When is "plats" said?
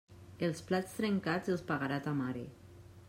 0.69-0.95